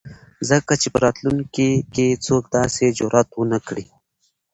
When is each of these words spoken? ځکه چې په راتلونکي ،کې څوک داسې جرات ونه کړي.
ځکه 0.49 0.73
چې 0.81 0.87
په 0.93 0.99
راتلونکي 1.05 1.69
،کې 1.93 2.07
څوک 2.25 2.43
داسې 2.57 2.83
جرات 2.97 3.29
ونه 3.35 3.59
کړي. 3.67 3.85